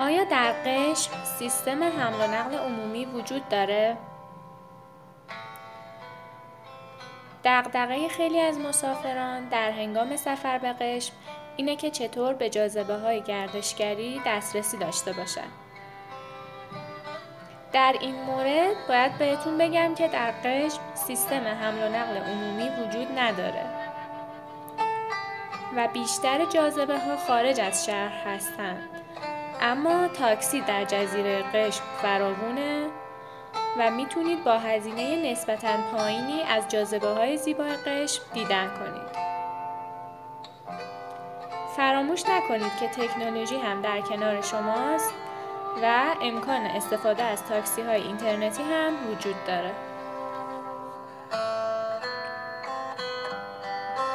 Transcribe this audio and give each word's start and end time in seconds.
آیا 0.00 0.24
در 0.24 0.52
قشم 0.66 1.10
سیستم 1.38 1.82
حمل 1.82 2.20
و 2.20 2.32
نقل 2.34 2.54
عمومی 2.54 3.04
وجود 3.04 3.48
داره؟ 3.48 3.96
دقدقه 7.44 8.08
خیلی 8.08 8.40
از 8.40 8.58
مسافران 8.58 9.48
در 9.48 9.70
هنگام 9.70 10.16
سفر 10.16 10.58
به 10.58 10.72
قشم 10.72 11.12
اینه 11.56 11.76
که 11.76 11.90
چطور 11.90 12.34
به 12.34 12.50
جاذبه 12.50 12.94
های 12.94 13.22
گردشگری 13.22 14.20
دسترسی 14.26 14.76
داشته 14.76 15.12
باشن. 15.12 15.48
در 17.72 17.94
این 18.00 18.14
مورد 18.22 18.76
باید 18.88 19.18
بهتون 19.18 19.58
بگم 19.58 19.94
که 19.94 20.08
در 20.08 20.30
قشم 20.30 20.80
سیستم 20.94 21.46
حمل 21.46 21.82
و 21.82 21.88
نقل 21.88 22.16
عمومی 22.16 22.68
وجود 22.68 23.18
نداره 23.18 23.64
و 25.76 25.88
بیشتر 25.92 26.44
جاذبه 26.44 26.98
ها 26.98 27.16
خارج 27.16 27.60
از 27.60 27.86
شهر 27.86 28.26
هستند. 28.26 29.07
اما 29.60 30.08
تاکسی 30.08 30.60
در 30.60 30.84
جزیره 30.84 31.42
قشم 31.42 31.82
فراوونه 32.02 32.86
و 33.78 33.90
می‌تونید 33.90 34.44
با 34.44 34.58
هزینه 34.58 35.30
نسبتا 35.32 35.76
پایینی 35.92 36.42
از 36.42 36.68
جاذبه 36.68 37.08
های 37.08 37.36
زیبای 37.36 37.76
قشم 37.86 38.22
دیدن 38.34 38.68
کنید. 38.68 39.18
فراموش 41.76 42.22
نکنید 42.28 42.76
که 42.80 42.88
تکنولوژی 42.88 43.56
هم 43.56 43.82
در 43.82 44.00
کنار 44.00 44.40
شماست 44.42 45.14
و 45.82 46.14
امکان 46.22 46.62
استفاده 46.62 47.22
از 47.22 47.44
تاکسی 47.44 47.82
های 47.82 48.02
اینترنتی 48.02 48.62
هم 48.62 48.92
وجود 49.10 49.44
داره. 49.46 49.70